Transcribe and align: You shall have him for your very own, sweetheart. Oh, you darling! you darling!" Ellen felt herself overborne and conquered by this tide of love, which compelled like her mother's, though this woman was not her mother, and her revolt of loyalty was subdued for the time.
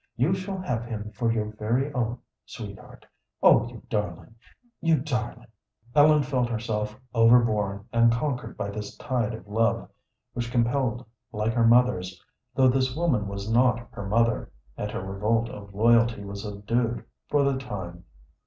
You 0.15 0.33
shall 0.33 0.57
have 0.57 0.85
him 0.85 1.11
for 1.11 1.31
your 1.31 1.51
very 1.59 1.93
own, 1.93 2.17
sweetheart. 2.43 3.05
Oh, 3.43 3.67
you 3.67 3.83
darling! 3.87 4.33
you 4.79 4.97
darling!" 4.97 5.45
Ellen 5.93 6.23
felt 6.23 6.49
herself 6.49 6.99
overborne 7.13 7.85
and 7.93 8.11
conquered 8.11 8.57
by 8.57 8.71
this 8.71 8.97
tide 8.97 9.35
of 9.35 9.47
love, 9.47 9.87
which 10.33 10.49
compelled 10.51 11.05
like 11.31 11.53
her 11.53 11.67
mother's, 11.67 12.19
though 12.55 12.67
this 12.67 12.95
woman 12.95 13.27
was 13.27 13.47
not 13.47 13.89
her 13.91 14.07
mother, 14.07 14.51
and 14.75 14.89
her 14.89 15.03
revolt 15.05 15.49
of 15.49 15.71
loyalty 15.75 16.23
was 16.25 16.41
subdued 16.41 17.05
for 17.27 17.43
the 17.43 17.59
time. 17.59 18.05